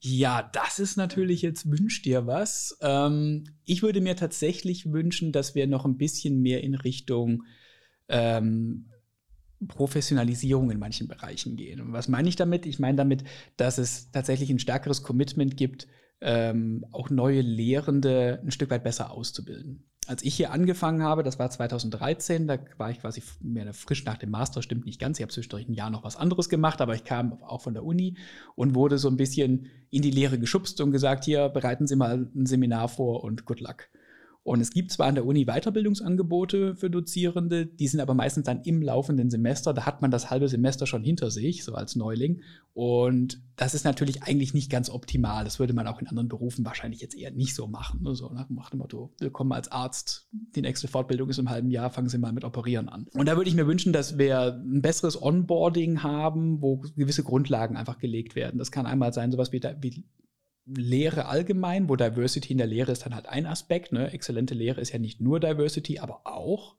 [0.00, 2.78] Ja, das ist natürlich jetzt wünscht dir was.
[2.80, 7.42] Ähm, ich würde mir tatsächlich wünschen, dass wir noch ein bisschen mehr in Richtung
[8.08, 8.86] ähm,
[9.66, 11.80] Professionalisierung in manchen Bereichen gehen.
[11.80, 12.66] Und was meine ich damit?
[12.66, 13.24] Ich meine damit,
[13.56, 15.88] dass es tatsächlich ein stärkeres Commitment gibt,
[16.20, 19.84] ähm, auch neue Lehrende ein Stück weit besser auszubilden.
[20.06, 24.16] Als ich hier angefangen habe, das war 2013, da war ich quasi mehr frisch nach
[24.16, 25.18] dem Master, stimmt nicht ganz.
[25.18, 27.84] Ich habe zwischendurch ein Jahr noch was anderes gemacht, aber ich kam auch von der
[27.84, 28.16] Uni
[28.54, 32.30] und wurde so ein bisschen in die Lehre geschubst und gesagt, hier bereiten Sie mal
[32.34, 33.88] ein Seminar vor und good luck.
[34.48, 38.62] Und es gibt zwar an der Uni Weiterbildungsangebote für Dozierende, die sind aber meistens dann
[38.62, 39.74] im laufenden Semester.
[39.74, 42.40] Da hat man das halbe Semester schon hinter sich, so als Neuling.
[42.72, 45.44] Und das ist natürlich eigentlich nicht ganz optimal.
[45.44, 48.00] Das würde man auch in anderen Berufen wahrscheinlich jetzt eher nicht so machen.
[48.02, 48.14] Ne?
[48.14, 52.08] So nach dem Motto, willkommen als Arzt, die nächste Fortbildung ist im halben Jahr, fangen
[52.08, 53.06] Sie mal mit Operieren an.
[53.12, 57.76] Und da würde ich mir wünschen, dass wir ein besseres Onboarding haben, wo gewisse Grundlagen
[57.76, 58.56] einfach gelegt werden.
[58.56, 60.06] Das kann einmal sein, sowas wie, wie
[60.74, 63.92] Lehre allgemein, wo Diversity in der Lehre ist dann halt ein Aspekt.
[63.92, 64.12] Ne?
[64.12, 66.76] Exzellente Lehre ist ja nicht nur Diversity, aber auch.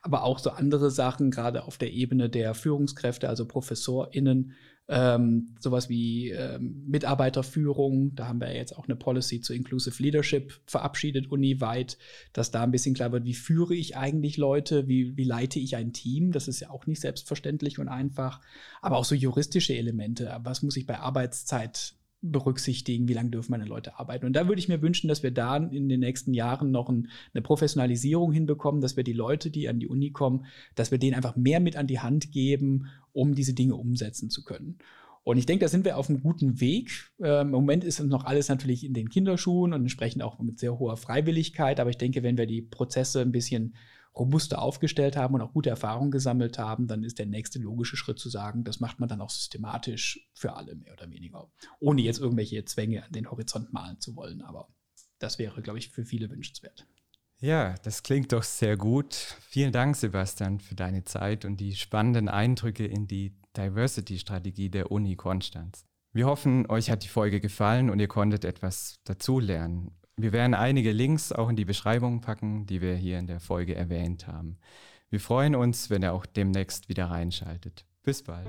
[0.00, 4.52] Aber auch so andere Sachen, gerade auf der Ebene der Führungskräfte, also ProfessorInnen,
[4.88, 8.14] ähm, sowas wie ähm, Mitarbeiterführung.
[8.14, 11.98] Da haben wir jetzt auch eine Policy zu Inclusive Leadership verabschiedet, uniweit,
[12.32, 15.76] dass da ein bisschen klar wird, wie führe ich eigentlich Leute, wie, wie leite ich
[15.76, 16.30] ein Team.
[16.30, 18.40] Das ist ja auch nicht selbstverständlich und einfach.
[18.80, 20.36] Aber auch so juristische Elemente.
[20.42, 24.24] Was muss ich bei Arbeitszeit berücksichtigen, wie lange dürfen meine Leute arbeiten.
[24.26, 27.08] Und da würde ich mir wünschen, dass wir da in den nächsten Jahren noch ein,
[27.34, 30.46] eine Professionalisierung hinbekommen, dass wir die Leute, die an die Uni kommen,
[30.76, 34.44] dass wir denen einfach mehr mit an die Hand geben, um diese Dinge umsetzen zu
[34.44, 34.78] können.
[35.24, 37.10] Und ich denke, da sind wir auf einem guten Weg.
[37.20, 40.78] Ähm, Im Moment ist noch alles natürlich in den Kinderschuhen und entsprechend auch mit sehr
[40.78, 41.78] hoher Freiwilligkeit.
[41.78, 43.74] Aber ich denke, wenn wir die Prozesse ein bisschen
[44.14, 48.18] robuster aufgestellt haben und auch gute Erfahrungen gesammelt haben, dann ist der nächste logische Schritt
[48.18, 51.50] zu sagen, das macht man dann auch systematisch für alle mehr oder weniger,
[51.80, 54.42] ohne jetzt irgendwelche Zwänge an den Horizont malen zu wollen.
[54.42, 54.68] Aber
[55.18, 56.86] das wäre, glaube ich, für viele wünschenswert.
[57.38, 59.14] Ja, das klingt doch sehr gut.
[59.14, 65.16] Vielen Dank, Sebastian, für deine Zeit und die spannenden Eindrücke in die Diversity-Strategie der Uni
[65.16, 65.84] Konstanz.
[66.12, 69.90] Wir hoffen, euch hat die Folge gefallen und ihr konntet etwas dazulernen.
[70.16, 73.74] Wir werden einige Links auch in die Beschreibung packen, die wir hier in der Folge
[73.74, 74.58] erwähnt haben.
[75.08, 77.86] Wir freuen uns, wenn ihr auch demnächst wieder reinschaltet.
[78.02, 78.46] Bis bald.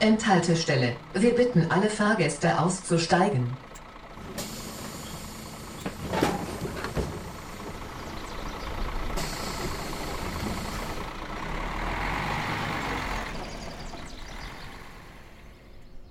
[0.00, 0.96] Endhaltestelle.
[1.14, 3.46] Wir bitten alle Fahrgäste auszusteigen.